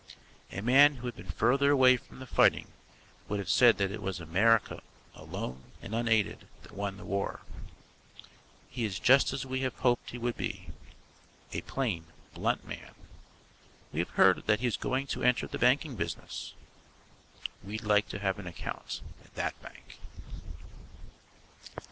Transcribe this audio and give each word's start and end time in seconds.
A 0.51 0.61
man 0.61 0.95
who 0.95 1.05
had 1.05 1.15
been 1.15 1.29
further 1.29 1.69
away 1.69 1.95
from 1.95 2.17
the 2.17 2.25
fighting 2.25 2.69
would 3.29 3.37
have 3.37 3.51
said 3.51 3.77
that 3.77 3.91
it 3.91 4.01
was 4.01 4.19
America, 4.19 4.81
alone 5.13 5.61
and 5.79 5.93
unaided, 5.93 6.47
that 6.63 6.71
won 6.71 6.97
the 6.97 7.05
war. 7.05 7.41
He 8.71 8.83
is 8.83 8.97
just 8.97 9.31
as 9.31 9.45
we 9.45 9.59
have 9.59 9.75
hoped 9.75 10.09
he 10.09 10.17
would 10.17 10.35
be: 10.35 10.69
a 11.53 11.61
plain, 11.61 12.07
blunt 12.33 12.65
man. 12.65 12.95
We 13.93 13.99
have 13.99 14.09
heard 14.17 14.47
that 14.47 14.59
he 14.61 14.65
is 14.65 14.75
going 14.75 15.05
to 15.05 15.21
enter 15.23 15.45
the 15.45 15.59
banking 15.59 15.95
business. 15.95 16.55
We'd 17.63 17.83
like 17.83 18.09
to 18.09 18.17
have 18.17 18.39
an 18.39 18.47
account 18.47 19.01
at 19.23 19.35
that 19.35 19.61
bank. 19.61 19.99